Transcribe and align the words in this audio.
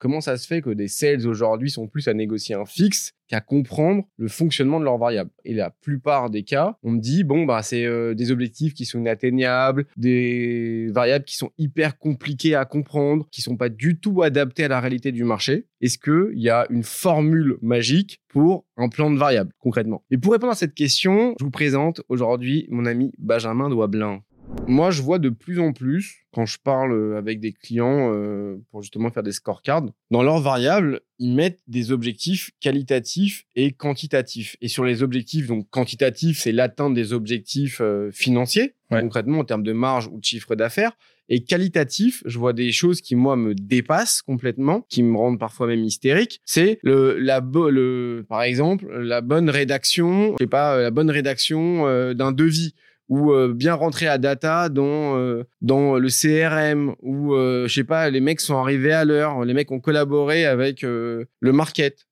comment 0.00 0.20
ça 0.20 0.36
se 0.36 0.46
fait 0.48 0.62
que 0.62 0.70
des 0.70 0.88
sales 0.88 1.28
aujourd'hui 1.28 1.70
sont 1.70 1.86
plus 1.86 2.08
à 2.08 2.14
négocier 2.14 2.56
un 2.56 2.64
fixe 2.64 3.12
qu'à 3.28 3.40
comprendre 3.40 4.02
le 4.16 4.26
fonctionnement 4.26 4.80
de 4.80 4.84
leurs 4.84 4.98
variables? 4.98 5.30
Et 5.44 5.54
la 5.54 5.70
plupart 5.70 6.30
des 6.30 6.42
cas, 6.42 6.76
on 6.82 6.92
me 6.92 6.98
dit 6.98 7.22
bon 7.22 7.44
bah 7.44 7.62
c'est 7.62 7.84
euh, 7.84 8.14
des 8.14 8.32
objectifs 8.32 8.74
qui 8.74 8.86
sont 8.86 8.98
inatteignables, 8.98 9.86
des 9.96 10.88
variables 10.90 11.24
qui 11.24 11.36
sont 11.36 11.50
hyper 11.58 11.98
compliquées 11.98 12.56
à 12.56 12.64
comprendre, 12.64 13.28
qui 13.30 13.42
sont 13.42 13.56
pas 13.56 13.68
du 13.68 14.00
tout 14.00 14.22
adaptées 14.22 14.64
à 14.64 14.68
la 14.68 14.80
réalité 14.80 15.12
du 15.12 15.22
marché. 15.22 15.66
Est-ce 15.80 15.98
que 15.98 16.32
il 16.34 16.42
y 16.42 16.50
a 16.50 16.66
une 16.70 16.82
formule 16.82 17.56
magique 17.62 18.20
pour 18.28 18.66
un 18.76 18.88
plan 18.88 19.10
de 19.10 19.18
variables 19.18 19.52
concrètement? 19.58 20.02
Et 20.10 20.18
pour 20.18 20.32
répondre 20.32 20.52
à 20.52 20.56
cette 20.56 20.74
question, 20.74 21.34
je 21.38 21.44
vous 21.44 21.50
présente 21.50 22.00
aujourd'hui 22.08 22.66
mon 22.70 22.86
ami 22.86 23.12
Benjamin 23.18 23.68
Douablin. 23.68 24.22
Moi, 24.66 24.90
je 24.90 25.02
vois 25.02 25.18
de 25.18 25.30
plus 25.30 25.58
en 25.58 25.72
plus, 25.72 26.26
quand 26.32 26.46
je 26.46 26.58
parle 26.62 26.92
euh, 26.92 27.18
avec 27.18 27.40
des 27.40 27.52
clients 27.52 28.12
euh, 28.12 28.56
pour 28.70 28.82
justement 28.82 29.10
faire 29.10 29.22
des 29.22 29.32
scorecards, 29.32 29.86
dans 30.10 30.22
leurs 30.22 30.40
variables, 30.40 31.00
ils 31.18 31.34
mettent 31.34 31.60
des 31.66 31.92
objectifs 31.92 32.50
qualitatifs 32.60 33.44
et 33.56 33.72
quantitatifs. 33.72 34.56
Et 34.60 34.68
sur 34.68 34.84
les 34.84 35.02
objectifs, 35.02 35.46
donc 35.46 35.68
quantitatifs, 35.70 36.40
c'est 36.40 36.52
l'atteinte 36.52 36.94
des 36.94 37.12
objectifs 37.12 37.80
euh, 37.80 38.10
financiers, 38.12 38.74
concrètement 38.90 39.40
en 39.40 39.44
termes 39.44 39.62
de 39.62 39.72
marge 39.72 40.08
ou 40.08 40.20
de 40.20 40.24
chiffre 40.24 40.54
d'affaires. 40.54 40.92
Et 41.32 41.44
qualitatif, 41.44 42.24
je 42.26 42.38
vois 42.40 42.52
des 42.52 42.72
choses 42.72 43.00
qui 43.00 43.14
moi 43.14 43.36
me 43.36 43.54
dépassent 43.54 44.20
complètement, 44.20 44.84
qui 44.88 45.04
me 45.04 45.16
rendent 45.16 45.38
parfois 45.38 45.68
même 45.68 45.84
hystérique. 45.84 46.40
C'est 46.44 46.80
le 46.82 47.18
la 47.18 47.40
le 47.40 48.26
par 48.28 48.42
exemple 48.42 48.92
la 48.98 49.20
bonne 49.20 49.48
rédaction, 49.48 50.32
je 50.32 50.44
sais 50.44 50.48
pas 50.48 50.80
la 50.80 50.90
bonne 50.90 51.08
rédaction 51.08 51.84
d'un 52.14 52.32
devis 52.32 52.74
ou 53.10 53.32
euh, 53.32 53.52
bien 53.52 53.74
rentrer 53.74 54.06
à 54.06 54.16
data 54.18 54.68
dans 54.68 55.18
euh, 55.18 55.42
dans 55.60 55.98
le 55.98 56.08
CRM 56.08 56.94
ou 57.02 57.34
euh, 57.34 57.66
je 57.66 57.74
sais 57.74 57.84
pas 57.84 58.08
les 58.08 58.20
mecs 58.20 58.40
sont 58.40 58.56
arrivés 58.56 58.92
à 58.92 59.04
l'heure 59.04 59.44
les 59.44 59.52
mecs 59.52 59.70
ont 59.72 59.80
collaboré 59.80 60.46
avec 60.46 60.82
le 60.82 61.26
market. 61.42 62.06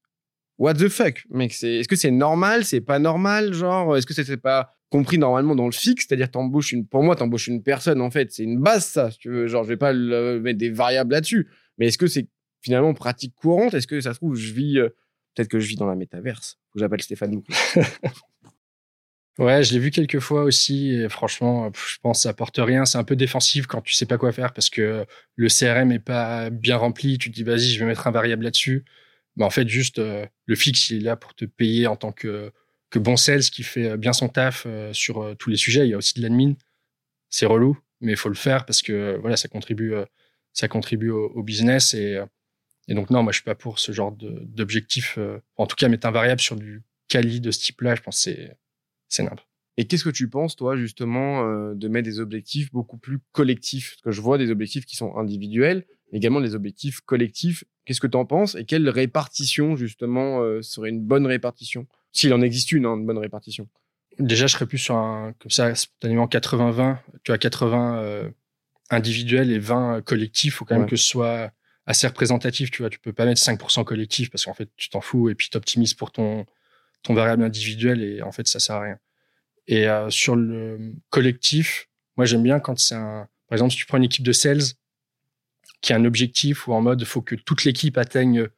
What 0.58 0.74
the 0.74 0.88
fuck 0.88 1.24
mec 1.30 1.52
c'est 1.54 1.76
est-ce 1.76 1.88
que 1.88 1.94
c'est 1.94 2.10
normal 2.10 2.64
c'est 2.64 2.80
pas 2.80 2.98
normal 2.98 3.54
genre 3.54 3.96
est-ce 3.96 4.06
que 4.06 4.12
c'est 4.12 4.36
pas 4.36 4.74
compris 4.90 5.16
normalement 5.16 5.54
dans 5.54 5.66
le 5.66 5.72
fixe 5.72 6.06
c'est-à-dire 6.08 6.32
t'embauches 6.32 6.72
une 6.72 6.84
pour 6.84 7.04
moi 7.04 7.14
t'embauches 7.14 7.46
une 7.46 7.62
personne 7.62 8.00
en 8.00 8.10
fait 8.10 8.32
c'est 8.32 8.42
une 8.42 8.58
base 8.58 8.84
ça 8.84 9.12
si 9.12 9.18
tu 9.18 9.30
veux 9.30 9.46
genre 9.46 9.62
je 9.62 9.68
vais 9.68 9.76
pas 9.76 9.92
mettre 9.92 10.58
des 10.58 10.70
variables 10.70 11.12
là-dessus 11.12 11.46
mais 11.78 11.86
est-ce 11.86 11.98
que 11.98 12.08
c'est 12.08 12.26
finalement 12.60 12.92
pratique 12.92 13.36
courante 13.36 13.72
est-ce 13.72 13.86
que 13.86 14.00
ça 14.00 14.14
se 14.14 14.18
trouve 14.18 14.34
je 14.34 14.52
vis 14.52 14.80
peut-être 15.36 15.48
que 15.48 15.60
je 15.60 15.68
vis 15.68 15.76
dans 15.76 15.86
la 15.86 15.94
métaverse 15.94 16.58
que 16.74 16.80
j'appelle 16.80 17.02
Stéphane 17.02 17.40
Ouais, 19.38 19.62
je 19.62 19.72
l'ai 19.72 19.78
vu 19.78 19.90
quelques 19.92 20.18
fois 20.18 20.42
aussi. 20.42 20.90
Et 20.92 21.08
franchement, 21.08 21.70
je 21.72 21.96
pense 22.02 22.18
que 22.18 22.22
ça 22.24 22.30
apporte 22.30 22.58
rien. 22.58 22.84
C'est 22.84 22.98
un 22.98 23.04
peu 23.04 23.14
défensif 23.14 23.66
quand 23.66 23.80
tu 23.80 23.94
sais 23.94 24.06
pas 24.06 24.18
quoi 24.18 24.32
faire 24.32 24.52
parce 24.52 24.68
que 24.68 25.06
le 25.36 25.48
CRM 25.48 25.92
est 25.92 26.00
pas 26.00 26.50
bien 26.50 26.76
rempli. 26.76 27.18
Tu 27.18 27.30
te 27.30 27.34
dis, 27.36 27.44
vas-y, 27.44 27.70
je 27.70 27.78
vais 27.78 27.86
mettre 27.86 28.06
un 28.08 28.10
variable 28.10 28.44
là-dessus. 28.44 28.84
Mais 29.36 29.44
en 29.44 29.50
fait, 29.50 29.68
juste, 29.68 30.00
euh, 30.00 30.26
le 30.46 30.56
fixe, 30.56 30.90
il 30.90 30.98
est 30.98 31.00
là 31.00 31.16
pour 31.16 31.34
te 31.34 31.44
payer 31.44 31.86
en 31.86 31.96
tant 31.96 32.10
que, 32.12 32.52
que 32.90 32.98
bon 32.98 33.16
sales 33.16 33.42
qui 33.42 33.62
fait 33.62 33.96
bien 33.96 34.12
son 34.12 34.28
taf 34.28 34.64
euh, 34.66 34.92
sur 34.92 35.22
euh, 35.22 35.34
tous 35.36 35.50
les 35.50 35.56
sujets. 35.56 35.86
Il 35.86 35.90
y 35.90 35.94
a 35.94 35.98
aussi 35.98 36.14
de 36.14 36.22
l'admin. 36.22 36.54
C'est 37.30 37.46
relou, 37.46 37.78
mais 38.00 38.12
il 38.12 38.18
faut 38.18 38.30
le 38.30 38.34
faire 38.34 38.66
parce 38.66 38.82
que 38.82 39.16
voilà, 39.20 39.36
ça 39.36 39.48
contribue, 39.48 39.94
ça 40.52 40.68
contribue 40.68 41.10
au, 41.10 41.42
business. 41.42 41.94
Et, 41.94 42.20
et 42.88 42.94
donc, 42.94 43.10
non, 43.10 43.22
moi, 43.22 43.32
je 43.32 43.36
suis 43.36 43.44
pas 43.44 43.54
pour 43.54 43.78
ce 43.78 43.92
genre 43.92 44.12
d'objectif. 44.12 45.18
en 45.56 45.66
tout 45.66 45.76
cas, 45.76 45.88
mettre 45.88 46.06
un 46.06 46.10
variable 46.10 46.40
sur 46.40 46.56
du 46.56 46.82
quali 47.08 47.40
de 47.40 47.50
ce 47.50 47.60
type-là, 47.60 47.94
je 47.94 48.02
pense 48.02 48.16
que 48.16 48.22
c'est 48.32 48.56
c'est 49.08 49.22
nimp. 49.22 49.40
Et 49.78 49.86
qu'est-ce 49.86 50.02
que 50.02 50.10
tu 50.10 50.28
penses, 50.28 50.56
toi, 50.56 50.76
justement, 50.76 51.48
euh, 51.48 51.72
de 51.74 51.86
mettre 51.86 52.04
des 52.04 52.18
objectifs 52.18 52.72
beaucoup 52.72 52.98
plus 52.98 53.20
collectifs? 53.30 53.92
Parce 53.92 54.02
que 54.02 54.10
je 54.10 54.20
vois 54.20 54.36
des 54.36 54.50
objectifs 54.50 54.84
qui 54.84 54.96
sont 54.96 55.16
individuels, 55.16 55.86
également 56.12 56.40
des 56.40 56.56
objectifs 56.56 57.00
collectifs. 57.00 57.62
Qu'est-ce 57.84 58.00
que 58.00 58.08
tu 58.08 58.16
en 58.16 58.26
penses 58.26 58.56
Et 58.56 58.64
quelle 58.64 58.88
répartition, 58.88 59.76
justement, 59.76 60.40
euh, 60.42 60.62
serait 60.62 60.90
une 60.90 61.00
bonne 61.00 61.26
répartition? 61.26 61.86
S'il 62.12 62.34
en 62.34 62.42
existe 62.42 62.72
une, 62.72 62.86
hein, 62.86 62.96
une 62.96 63.06
bonne 63.06 63.18
répartition. 63.18 63.68
Déjà, 64.18 64.48
je 64.48 64.54
serais 64.54 64.66
plus 64.66 64.78
sur 64.78 64.96
un, 64.96 65.32
comme 65.38 65.52
ça, 65.52 65.72
spontanément 65.76 66.26
80-20. 66.26 66.98
Tu 67.22 67.30
as 67.30 67.38
80 67.38 67.98
euh, 67.98 68.28
individuels 68.90 69.52
et 69.52 69.60
20 69.60 70.02
collectifs. 70.02 70.54
Il 70.54 70.56
faut 70.56 70.64
quand 70.64 70.76
même 70.76 70.88
que 70.88 70.96
ce 70.96 71.06
soit 71.06 71.52
assez 71.86 72.08
représentatif. 72.08 72.72
Tu 72.72 72.82
vois, 72.82 72.90
tu 72.90 72.98
peux 72.98 73.12
pas 73.12 73.26
mettre 73.26 73.40
5% 73.40 73.84
collectif 73.84 74.28
parce 74.30 74.44
qu'en 74.44 74.54
fait, 74.54 74.68
tu 74.76 74.88
t'en 74.88 75.00
fous 75.00 75.30
et 75.30 75.36
puis 75.36 75.50
tu 75.50 75.56
optimises 75.56 75.94
pour 75.94 76.10
ton, 76.10 76.46
ton 77.02 77.14
variable 77.14 77.42
individuel 77.42 78.02
et 78.02 78.22
en 78.22 78.32
fait 78.32 78.46
ça 78.46 78.60
sert 78.60 78.76
à 78.76 78.80
rien. 78.82 78.98
Et 79.66 79.88
euh, 79.88 80.10
sur 80.10 80.36
le 80.36 80.94
collectif, 81.10 81.88
moi 82.16 82.26
j'aime 82.26 82.42
bien 82.42 82.60
quand 82.60 82.78
c'est 82.78 82.94
un, 82.94 83.28
par 83.48 83.56
exemple 83.56 83.72
si 83.72 83.78
tu 83.78 83.86
prends 83.86 83.98
une 83.98 84.04
équipe 84.04 84.24
de 84.24 84.32
sales 84.32 84.62
qui 85.80 85.92
a 85.92 85.96
un 85.96 86.04
objectif 86.04 86.66
ou 86.66 86.72
en 86.72 86.80
mode 86.80 87.04
faut 87.04 87.22
que 87.22 87.34
toute 87.34 87.64
l'équipe 87.64 87.96
atteigne 87.98 88.48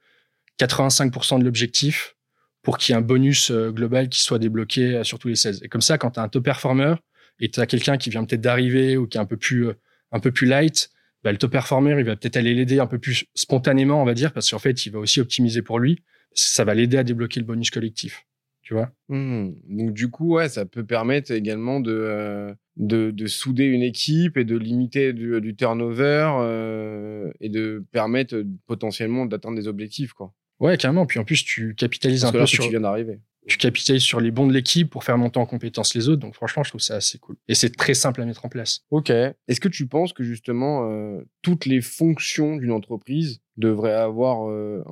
85% 0.58 1.40
de 1.40 1.44
l'objectif 1.44 2.16
pour 2.62 2.78
qu'il 2.78 2.92
y 2.92 2.96
ait 2.96 2.98
un 2.98 3.04
bonus 3.04 3.50
euh, 3.50 3.70
global 3.70 4.08
qui 4.08 4.20
soit 4.20 4.38
débloqué 4.38 4.96
euh, 4.96 5.04
sur 5.04 5.18
tous 5.18 5.28
les 5.28 5.36
sales. 5.36 5.56
Et 5.62 5.68
comme 5.68 5.80
ça, 5.80 5.98
quand 5.98 6.12
tu 6.12 6.20
as 6.20 6.22
un 6.22 6.28
top 6.28 6.44
performer 6.44 6.94
et 7.40 7.50
tu 7.50 7.58
as 7.60 7.66
quelqu'un 7.66 7.96
qui 7.96 8.10
vient 8.10 8.24
peut-être 8.24 8.40
d'arriver 8.40 8.96
ou 8.96 9.06
qui 9.06 9.16
est 9.16 9.20
un 9.20 9.26
peu 9.26 9.36
plus 9.36 9.68
un 10.12 10.20
peu 10.20 10.30
plus 10.32 10.46
light, 10.46 10.90
bah, 11.22 11.32
le 11.32 11.38
top 11.38 11.52
performer, 11.52 11.96
il 11.98 12.04
va 12.04 12.16
peut-être 12.16 12.36
aller 12.36 12.54
l'aider 12.54 12.80
un 12.80 12.86
peu 12.86 12.98
plus 12.98 13.26
spontanément, 13.34 14.00
on 14.00 14.04
va 14.04 14.14
dire, 14.14 14.32
parce 14.32 14.50
qu'en 14.50 14.58
fait, 14.58 14.86
il 14.86 14.92
va 14.92 14.98
aussi 14.98 15.20
optimiser 15.20 15.62
pour 15.62 15.78
lui. 15.78 16.02
Ça 16.32 16.64
va 16.64 16.74
l'aider 16.74 16.96
à 16.96 17.04
débloquer 17.04 17.40
le 17.40 17.46
bonus 17.46 17.70
collectif 17.70 18.26
tu 18.70 18.74
vois. 18.74 18.92
Mmh. 19.08 19.50
Donc 19.68 19.92
du 19.94 20.10
coup, 20.10 20.36
ouais, 20.36 20.48
ça 20.48 20.64
peut 20.64 20.84
permettre 20.84 21.32
également 21.32 21.80
de, 21.80 21.90
euh, 21.90 22.54
de, 22.76 23.10
de, 23.10 23.26
souder 23.26 23.64
une 23.64 23.82
équipe 23.82 24.36
et 24.36 24.44
de 24.44 24.56
limiter 24.56 25.12
du, 25.12 25.40
du 25.40 25.56
turnover 25.56 26.30
euh, 26.38 27.32
et 27.40 27.48
de 27.48 27.84
permettre 27.90 28.44
potentiellement 28.68 29.26
d'atteindre 29.26 29.56
des 29.56 29.66
objectifs, 29.66 30.12
quoi. 30.12 30.32
Ouais, 30.60 30.76
carrément. 30.76 31.04
Puis 31.04 31.18
en 31.18 31.24
plus, 31.24 31.44
tu 31.44 31.74
capitalises 31.74 32.24
un 32.24 32.30
peu 32.30 32.46
sur. 32.46 32.62
Tu 32.62 32.70
viens 32.70 32.82
d'arriver 32.82 33.18
tu 33.48 33.58
capitalises 33.58 34.02
sur 34.02 34.20
les 34.20 34.30
bons 34.30 34.46
de 34.46 34.52
l'équipe 34.52 34.88
pour 34.88 35.02
faire 35.02 35.18
monter 35.18 35.38
en 35.38 35.46
compétence 35.46 35.94
les 35.94 36.08
autres. 36.08 36.20
Donc 36.20 36.34
franchement, 36.34 36.62
je 36.62 36.70
trouve 36.70 36.80
ça 36.80 36.96
assez 36.96 37.18
cool. 37.18 37.36
Et 37.48 37.54
c'est 37.54 37.74
très 37.74 37.94
simple 37.94 38.22
à 38.22 38.24
mettre 38.24 38.44
en 38.44 38.48
place. 38.48 38.84
Ok. 38.90 39.10
Est-ce 39.10 39.60
que 39.60 39.68
tu 39.68 39.86
penses 39.86 40.12
que 40.12 40.22
justement 40.22 40.90
euh, 40.90 41.22
toutes 41.42 41.66
les 41.66 41.80
fonctions 41.80 42.56
d'une 42.56 42.70
entreprise 42.70 43.40
devraient 43.60 43.94
avoir 43.94 44.48
euh, 44.48 44.82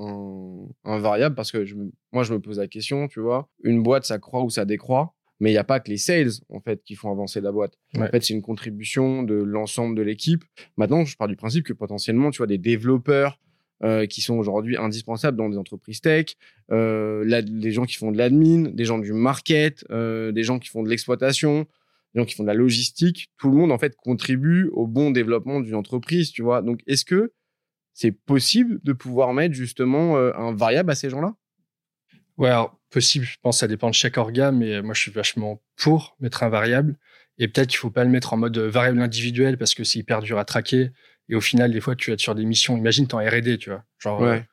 un, 0.84 0.98
variable 0.98 1.34
Parce 1.34 1.50
que 1.50 1.64
moi, 2.12 2.22
je 2.22 2.32
me 2.32 2.40
pose 2.40 2.58
la 2.58 2.68
question, 2.68 3.08
tu 3.08 3.20
vois, 3.20 3.48
une 3.64 3.82
boîte, 3.82 4.04
ça 4.04 4.18
croît 4.18 4.42
ou 4.42 4.50
ça 4.50 4.64
décroît. 4.64 5.14
Mais 5.40 5.50
il 5.50 5.54
n'y 5.54 5.58
a 5.58 5.64
pas 5.64 5.78
que 5.78 5.88
les 5.88 5.98
sales, 5.98 6.30
en 6.48 6.60
fait, 6.60 6.82
qui 6.82 6.96
font 6.96 7.12
avancer 7.12 7.40
la 7.40 7.52
boîte. 7.52 7.74
En 7.96 8.06
fait, 8.08 8.24
c'est 8.24 8.34
une 8.34 8.42
contribution 8.42 9.22
de 9.22 9.34
l'ensemble 9.34 9.96
de 9.96 10.02
l'équipe. 10.02 10.42
Maintenant, 10.76 11.04
je 11.04 11.16
pars 11.16 11.28
du 11.28 11.36
principe 11.36 11.64
que 11.64 11.72
potentiellement, 11.72 12.30
tu 12.30 12.38
vois, 12.38 12.48
des 12.48 12.58
développeurs, 12.58 13.38
euh, 13.84 14.06
qui 14.06 14.22
sont 14.22 14.34
aujourd'hui 14.34 14.76
indispensables 14.76 15.36
dans 15.36 15.48
des 15.48 15.56
entreprises 15.56 16.00
tech, 16.00 16.34
euh, 16.72 17.22
les 17.24 17.70
gens 17.70 17.84
qui 17.84 17.94
font 17.94 18.10
de 18.10 18.18
l'admin, 18.18 18.70
des 18.70 18.84
gens 18.84 18.98
du 18.98 19.12
market, 19.12 19.84
euh, 19.92 20.32
des 20.32 20.42
gens 20.42 20.58
qui 20.58 20.68
font 20.68 20.82
de 20.82 20.88
l'exploitation, 20.88 21.64
des 22.12 22.20
gens 22.20 22.26
qui 22.26 22.34
font 22.34 22.42
de 22.42 22.48
la 22.48 22.54
logistique. 22.54 23.28
Tout 23.38 23.48
le 23.48 23.56
monde 23.56 23.70
en 23.70 23.78
fait 23.78 23.94
contribue 23.94 24.68
au 24.72 24.88
bon 24.88 25.12
développement 25.12 25.60
d'une 25.60 25.76
entreprise, 25.76 26.32
tu 26.32 26.42
vois. 26.42 26.60
Donc 26.60 26.80
est-ce 26.88 27.04
que 27.04 27.32
c'est 27.98 28.12
possible 28.12 28.78
de 28.84 28.92
pouvoir 28.92 29.32
mettre 29.32 29.56
justement 29.56 30.16
euh, 30.16 30.30
un 30.36 30.54
variable 30.54 30.92
à 30.92 30.94
ces 30.94 31.10
gens-là? 31.10 31.34
Ouais, 32.36 32.48
alors 32.48 32.78
possible. 32.90 33.24
Je 33.24 33.36
pense 33.42 33.56
que 33.56 33.60
ça 33.60 33.66
dépend 33.66 33.90
de 33.90 33.94
chaque 33.94 34.16
organe, 34.18 34.56
mais 34.56 34.80
moi 34.82 34.94
je 34.94 35.00
suis 35.00 35.10
vachement 35.10 35.60
pour 35.74 36.16
mettre 36.20 36.44
un 36.44 36.48
variable. 36.48 36.96
Et 37.38 37.48
peut-être 37.48 37.70
qu'il 37.70 37.78
faut 37.78 37.90
pas 37.90 38.04
le 38.04 38.10
mettre 38.10 38.32
en 38.32 38.36
mode 38.36 38.56
variable 38.56 39.00
individuel 39.00 39.58
parce 39.58 39.74
que 39.74 39.82
c'est 39.82 39.98
hyper 39.98 40.22
dur 40.22 40.38
à 40.38 40.44
traquer. 40.44 40.92
Et 41.28 41.34
au 41.34 41.40
final, 41.40 41.72
des 41.72 41.80
fois, 41.80 41.96
tu 41.96 42.12
es 42.12 42.18
sur 42.18 42.36
des 42.36 42.44
missions. 42.44 42.76
Imagine, 42.76 43.08
t'es 43.08 43.14
en 43.14 43.18
R&D, 43.18 43.58
tu 43.58 43.70
vois. 43.70 43.84
Genre, 43.98 44.20
ouais. 44.20 44.46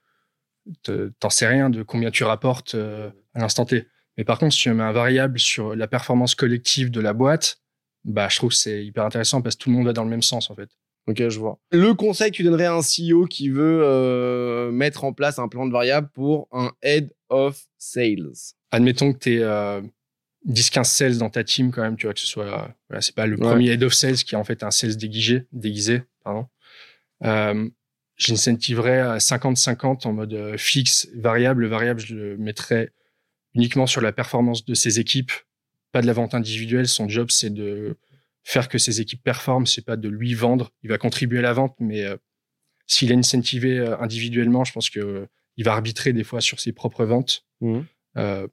Euh, 0.89 1.11
t'en 1.19 1.29
sais 1.29 1.45
rien 1.45 1.69
de 1.69 1.83
combien 1.83 2.09
tu 2.09 2.23
rapportes 2.23 2.73
euh, 2.73 3.11
à 3.35 3.41
l'instant 3.41 3.65
T. 3.65 3.87
Mais 4.17 4.23
par 4.23 4.39
contre, 4.39 4.55
si 4.55 4.61
tu 4.61 4.73
mets 4.73 4.81
un 4.81 4.91
variable 4.91 5.37
sur 5.37 5.75
la 5.75 5.87
performance 5.87 6.33
collective 6.33 6.89
de 6.89 6.99
la 6.99 7.13
boîte, 7.13 7.61
bah, 8.05 8.27
je 8.27 8.37
trouve 8.37 8.49
que 8.49 8.55
c'est 8.55 8.83
hyper 8.83 9.05
intéressant 9.05 9.43
parce 9.43 9.55
que 9.55 9.63
tout 9.63 9.69
le 9.69 9.75
monde 9.75 9.85
va 9.85 9.93
dans 9.93 10.03
le 10.03 10.09
même 10.09 10.23
sens, 10.23 10.49
en 10.49 10.55
fait. 10.55 10.69
Ok, 11.07 11.17
je 11.29 11.39
vois. 11.39 11.59
Le 11.71 11.93
conseil 11.93 12.31
que 12.31 12.37
tu 12.37 12.43
donnerais 12.43 12.65
à 12.65 12.73
un 12.73 12.81
CEO 12.81 13.25
qui 13.25 13.49
veut 13.49 13.81
euh, 13.83 14.71
mettre 14.71 15.03
en 15.03 15.13
place 15.13 15.37
un 15.37 15.47
plan 15.47 15.67
de 15.67 15.71
variable 15.71 16.09
pour 16.13 16.47
un 16.51 16.71
head 16.81 17.13
of 17.29 17.63
sales? 17.77 18.33
Admettons 18.71 19.13
que 19.13 19.19
tu 19.19 19.39
es 19.39 19.81
10-15 20.47 20.83
sales 20.83 21.17
dans 21.17 21.29
ta 21.29 21.43
team 21.43 21.71
quand 21.71 21.81
même, 21.81 21.95
tu 21.95 22.07
vois, 22.07 22.13
que 22.13 22.19
ce 22.19 22.27
soit, 22.27 22.75
voilà, 22.89 23.01
c'est 23.01 23.15
pas 23.15 23.27
le 23.27 23.37
premier 23.37 23.71
head 23.71 23.83
of 23.83 23.93
sales 23.93 24.15
qui 24.15 24.35
est 24.35 24.37
en 24.37 24.43
fait 24.43 24.63
un 24.63 24.71
sales 24.71 24.97
déguisé, 24.97 25.45
déguisé, 25.51 26.03
pardon. 26.23 26.47
Euh, 27.23 27.69
J'incentiverais 28.17 29.01
à 29.01 29.17
50-50 29.17 30.07
en 30.07 30.13
mode 30.13 30.33
euh, 30.33 30.57
fixe, 30.57 31.09
variable. 31.15 31.65
variable, 31.67 31.99
je 31.99 32.15
le 32.15 32.37
mettrais 32.37 32.91
uniquement 33.55 33.87
sur 33.87 33.99
la 33.99 34.13
performance 34.13 34.63
de 34.63 34.73
ses 34.73 34.99
équipes, 35.01 35.33
pas 35.91 36.01
de 36.01 36.07
la 36.07 36.13
vente 36.13 36.33
individuelle. 36.33 36.87
Son 36.87 37.09
job, 37.09 37.29
c'est 37.29 37.49
de 37.49 37.97
faire 38.45 38.69
que 38.69 38.77
ses 38.77 39.01
équipes 39.01 39.23
performent, 39.23 39.65
c'est 39.65 39.83
pas 39.83 39.97
de 39.97 40.07
lui 40.07 40.35
vendre. 40.35 40.71
Il 40.83 40.89
va 40.89 40.97
contribuer 40.97 41.39
à 41.39 41.41
la 41.41 41.51
vente, 41.51 41.75
mais 41.79 42.03
euh, 42.03 42.15
s'il 42.87 43.11
est 43.11 43.15
incentivé 43.15 43.79
euh, 43.79 43.99
individuellement, 43.99 44.63
je 44.63 44.71
pense 44.71 44.89
que 44.89 45.27
il 45.57 45.65
va 45.65 45.73
arbitrer 45.73 46.13
des 46.13 46.23
fois 46.23 46.41
sur 46.41 46.59
ses 46.59 46.71
propres 46.71 47.05
ventes. 47.05 47.45
Mmh. 47.61 47.79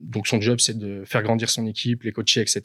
donc 0.00 0.28
son 0.28 0.40
job, 0.40 0.60
c'est 0.60 0.78
de 0.78 1.04
faire 1.04 1.22
grandir 1.22 1.50
son 1.50 1.66
équipe, 1.66 2.04
les 2.04 2.12
coacher, 2.12 2.40
etc. 2.40 2.62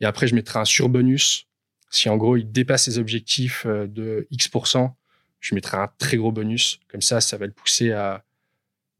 Et 0.00 0.04
après, 0.04 0.26
je 0.26 0.34
mettrai 0.34 0.58
un 0.58 0.64
surbonus. 0.64 1.46
Si 1.90 2.08
en 2.08 2.16
gros, 2.16 2.36
il 2.36 2.50
dépasse 2.50 2.84
ses 2.84 2.98
objectifs 2.98 3.64
de 3.66 4.26
X%, 4.30 4.96
je 5.38 5.54
mettrai 5.54 5.76
un 5.76 5.88
très 5.98 6.16
gros 6.16 6.32
bonus. 6.32 6.80
Comme 6.88 7.02
ça, 7.02 7.20
ça 7.20 7.36
va 7.36 7.46
le 7.46 7.52
pousser 7.52 7.92
à, 7.92 8.24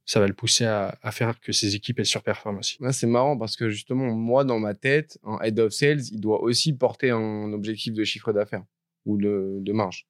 ça 0.05 0.21
va 0.21 0.27
le 0.27 0.35
pousser 0.35 0.65
à, 0.65 0.99
faire 1.13 1.39
que 1.41 1.53
ses 1.53 1.75
équipes 1.75 2.01
elles 2.01 2.07
surperforment 2.07 2.59
aussi. 2.59 2.79
c'est 2.91 3.07
marrant 3.07 3.37
parce 3.37 3.57
que 3.57 3.69
justement, 3.69 4.13
moi, 4.15 4.45
dans 4.45 4.59
ma 4.59 4.75
tête, 4.75 5.19
un 5.23 5.39
head 5.43 5.59
of 5.61 5.73
sales, 5.73 6.03
il 6.11 6.21
doit 6.21 6.43
aussi 6.43 6.73
porter 6.73 7.11
un 7.11 7.53
objectif 7.53 7.95
de 7.95 8.05
chiffre 8.05 8.33
d'affaires 8.33 8.65
ou 9.07 9.17
de, 9.17 9.59
de 9.61 9.73
marge. 9.73 10.07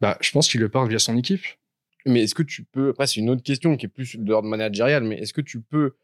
Bah, 0.00 0.16
je 0.20 0.30
pense 0.30 0.48
qu'il 0.48 0.60
le 0.60 0.68
porte 0.68 0.88
via 0.88 0.98
son 0.98 1.16
équipe. 1.16 1.44
Mais 2.06 2.22
est-ce 2.22 2.34
que 2.34 2.44
tu 2.44 2.64
peux, 2.64 2.90
après, 2.90 3.06
c'est 3.06 3.20
une 3.20 3.30
autre 3.30 3.42
question 3.42 3.76
qui 3.76 3.86
est 3.86 3.88
plus 3.88 4.16
de 4.16 4.28
l'ordre 4.28 4.48
managérial, 4.48 5.04
mais 5.04 5.18
est-ce 5.18 5.32
que 5.32 5.40
tu 5.40 5.60
peux 5.60 5.94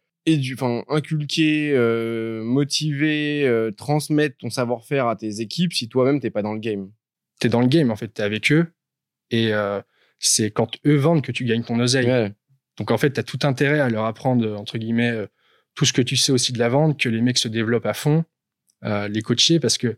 enfin, 0.55 0.83
inculquer, 0.89 1.73
euh, 1.73 2.43
motiver, 2.43 3.47
euh, 3.47 3.71
transmettre 3.71 4.37
ton 4.39 4.51
savoir-faire 4.51 5.07
à 5.07 5.17
tes 5.17 5.41
équipes 5.41 5.73
si 5.73 5.89
toi-même 5.89 6.21
t'es 6.21 6.31
pas 6.31 6.43
dans 6.43 6.53
le 6.53 6.61
game? 6.61 6.91
Tu 7.41 7.47
es 7.47 7.51
dans 7.51 7.61
le 7.61 7.69
game, 7.69 7.91
en 7.91 7.97
fait, 7.97 8.13
tu 8.13 8.21
es 8.21 8.25
avec 8.25 8.51
eux 8.53 8.73
et 9.31 9.53
euh, 9.55 9.81
c'est 10.19 10.51
quand 10.51 10.79
eux 10.87 10.97
vendent 10.97 11.23
que 11.23 11.33
tu 11.33 11.45
gagnes 11.45 11.65
ton 11.65 11.79
oseille. 11.79 12.33
Donc 12.79 12.91
en 12.91 12.99
fait, 12.99 13.13
tu 13.13 13.21
as 13.21 13.23
tout 13.23 13.39
intérêt 13.43 13.81
à 13.81 13.89
leur 13.89 14.05
apprendre, 14.05 14.59
entre 14.59 14.79
guillemets, 14.79 15.15
tout 15.75 15.85
ce 15.85 15.93
que 15.93 16.03
tu 16.03 16.17
sais 16.17 16.33
aussi 16.33 16.53
de 16.53 16.59
la 16.59 16.69
vente, 16.69 16.99
que 16.99 17.09
les 17.09 17.21
mecs 17.21 17.39
se 17.39 17.49
développent 17.49 17.87
à 17.87 17.95
fond, 17.95 18.25
les 18.83 19.23
coacher 19.23 19.61
parce 19.61 19.79
que, 19.79 19.97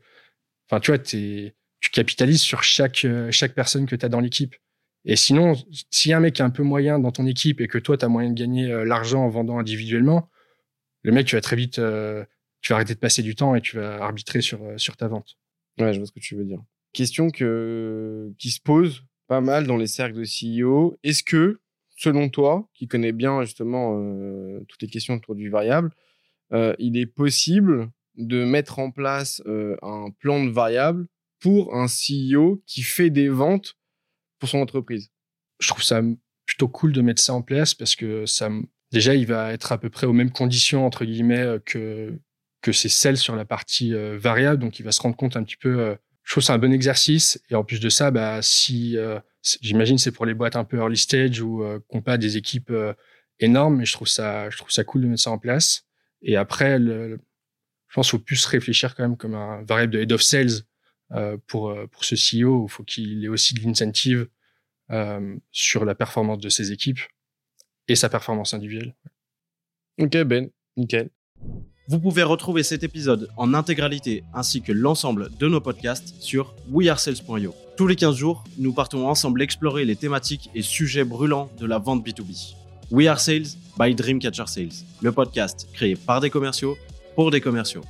enfin, 0.68 0.80
tu 0.80 0.90
vois, 0.90 0.98
tu 0.98 1.54
capitalises 1.92 2.42
sur 2.42 2.62
chaque, 2.62 3.06
chaque 3.30 3.54
personne 3.54 3.86
que 3.86 3.96
tu 3.96 4.04
as 4.04 4.08
dans 4.08 4.20
l'équipe. 4.20 4.54
Et 5.06 5.14
sinon, 5.14 5.54
s'il 5.90 6.10
y 6.10 6.14
a 6.14 6.16
un 6.16 6.20
mec 6.20 6.40
est 6.40 6.42
un 6.42 6.50
peu 6.50 6.64
moyen 6.64 6.98
dans 6.98 7.12
ton 7.12 7.26
équipe 7.26 7.60
et 7.60 7.68
que 7.68 7.78
toi, 7.78 7.96
tu 7.96 8.04
as 8.04 8.08
moyen 8.08 8.30
de 8.30 8.34
gagner 8.34 8.70
euh, 8.70 8.84
l'argent 8.84 9.24
en 9.24 9.28
vendant 9.28 9.58
individuellement, 9.58 10.28
le 11.04 11.12
mec, 11.12 11.28
tu 11.28 11.36
vas 11.36 11.40
très 11.40 11.54
vite, 11.54 11.78
euh, 11.78 12.24
tu 12.60 12.72
vas 12.72 12.76
arrêter 12.76 12.94
de 12.94 12.98
passer 12.98 13.22
du 13.22 13.36
temps 13.36 13.54
et 13.54 13.60
tu 13.60 13.76
vas 13.76 14.02
arbitrer 14.02 14.40
sur, 14.40 14.64
euh, 14.64 14.76
sur 14.78 14.96
ta 14.96 15.06
vente. 15.06 15.36
Ouais, 15.78 15.92
je 15.92 15.98
vois 15.98 16.06
ce 16.06 16.12
que 16.12 16.18
tu 16.18 16.34
veux 16.34 16.44
dire. 16.44 16.58
Question 16.92 17.30
que, 17.30 18.32
qui 18.38 18.50
se 18.50 18.60
pose 18.60 19.04
pas 19.28 19.40
mal 19.40 19.68
dans 19.68 19.76
les 19.76 19.86
cercles 19.86 20.16
de 20.18 20.24
CEO. 20.24 20.98
Est-ce 21.04 21.22
que, 21.22 21.60
selon 21.96 22.28
toi, 22.28 22.68
qui 22.74 22.86
connais 22.86 23.12
bien 23.12 23.42
justement 23.42 23.98
toutes 24.68 24.82
les 24.82 24.88
questions 24.88 25.14
autour 25.14 25.34
du 25.34 25.50
variable, 25.50 25.90
il 26.52 26.96
est 26.96 27.06
possible 27.06 27.90
de 28.16 28.44
mettre 28.44 28.78
en 28.78 28.90
place 28.90 29.42
un 29.46 30.10
plan 30.18 30.44
de 30.44 30.50
variable 30.50 31.06
pour 31.40 31.74
un 31.74 31.86
CEO 31.86 32.62
qui 32.66 32.82
fait 32.82 33.10
des 33.10 33.28
ventes 33.28 33.76
pour 34.38 34.48
son 34.48 34.58
entreprise? 34.58 35.10
Je 35.58 35.68
trouve 35.68 35.82
ça 35.82 36.02
plutôt 36.46 36.68
cool 36.68 36.92
de 36.92 37.02
mettre 37.02 37.20
ça 37.20 37.34
en 37.34 37.42
place 37.42 37.74
parce 37.74 37.96
que 37.96 38.24
ça, 38.26 38.50
déjà, 38.92 39.14
il 39.14 39.26
va 39.26 39.52
être 39.52 39.72
à 39.72 39.78
peu 39.78 39.90
près 39.90 40.06
aux 40.06 40.12
mêmes 40.12 40.30
conditions, 40.30 40.86
entre 40.86 41.04
guillemets, 41.04 41.40
euh, 41.40 41.58
que, 41.58 42.18
que 42.62 42.72
c'est 42.72 42.88
celle 42.88 43.16
sur 43.16 43.36
la 43.36 43.44
partie 43.44 43.92
euh, 43.94 44.16
variable. 44.18 44.62
Donc, 44.62 44.78
il 44.78 44.82
va 44.84 44.92
se 44.92 45.02
rendre 45.02 45.16
compte 45.16 45.36
un 45.36 45.42
petit 45.42 45.56
peu. 45.56 45.96
Euh, 46.26 46.32
je 46.32 46.32
trouve 46.32 46.42
c'est 46.42 46.52
un 46.52 46.58
bon 46.58 46.72
exercice. 46.72 47.40
Et 47.50 47.54
en 47.54 47.64
plus 47.64 47.80
de 47.80 47.88
ça, 47.88 48.10
bah, 48.10 48.42
si, 48.42 48.96
j'imagine, 49.60 49.98
c'est 49.98 50.12
pour 50.12 50.26
les 50.26 50.34
boîtes 50.34 50.56
un 50.56 50.64
peu 50.64 50.78
early 50.78 50.96
stage 50.96 51.40
ou 51.40 51.64
qui 51.88 51.96
n'ont 51.96 52.02
pas 52.02 52.18
des 52.18 52.36
équipes 52.36 52.72
énormes, 53.38 53.76
mais 53.76 53.84
je 53.84 53.92
trouve 53.92 54.08
ça, 54.08 54.50
je 54.50 54.56
trouve 54.56 54.70
ça 54.70 54.84
cool 54.84 55.02
de 55.02 55.06
mettre 55.06 55.22
ça 55.22 55.30
en 55.30 55.38
place. 55.38 55.84
Et 56.22 56.36
après, 56.36 56.78
je 56.78 57.94
pense 57.94 58.10
qu'il 58.10 58.18
faut 58.18 58.24
plus 58.24 58.44
réfléchir 58.46 58.94
quand 58.94 59.04
même 59.04 59.16
comme 59.16 59.34
un 59.34 59.62
variable 59.62 59.92
de 59.92 60.00
head 60.00 60.12
of 60.12 60.22
sales 60.22 60.62
euh, 61.12 61.36
pour, 61.46 61.70
euh, 61.70 61.86
pour 61.86 62.04
ce 62.04 62.16
CEO. 62.16 62.66
Il 62.66 62.70
faut 62.70 62.82
qu'il 62.82 63.24
ait 63.24 63.28
aussi 63.28 63.54
de 63.54 63.60
l'incentive 63.60 64.28
euh, 64.90 65.36
sur 65.52 65.84
la 65.84 65.94
performance 65.94 66.38
de 66.38 66.48
ses 66.48 66.72
équipes 66.72 67.00
et 67.86 67.94
sa 67.94 68.08
performance 68.08 68.54
individuelle. 68.54 68.94
Ok, 69.98 70.16
Ben, 70.24 70.50
nickel. 70.76 71.10
Vous 71.88 72.00
pouvez 72.00 72.24
retrouver 72.24 72.64
cet 72.64 72.82
épisode 72.82 73.28
en 73.36 73.54
intégralité 73.54 74.24
ainsi 74.34 74.60
que 74.60 74.72
l'ensemble 74.72 75.30
de 75.38 75.46
nos 75.46 75.60
podcasts 75.60 76.14
sur 76.18 76.52
wearesales.io. 76.72 77.54
Tous 77.76 77.86
les 77.86 77.94
15 77.94 78.16
jours, 78.16 78.42
nous 78.58 78.72
partons 78.72 79.06
ensemble 79.08 79.40
explorer 79.40 79.84
les 79.84 79.94
thématiques 79.94 80.50
et 80.56 80.62
sujets 80.62 81.04
brûlants 81.04 81.48
de 81.60 81.66
la 81.66 81.78
vente 81.78 82.04
B2B. 82.04 82.56
We 82.90 83.06
Are 83.06 83.20
Sales 83.20 83.54
by 83.78 83.94
Dreamcatcher 83.94 84.48
Sales, 84.48 84.84
le 85.00 85.12
podcast 85.12 85.68
créé 85.72 85.94
par 85.94 86.20
des 86.20 86.28
commerciaux 86.28 86.76
pour 87.14 87.30
des 87.30 87.40
commerciaux. 87.40 87.82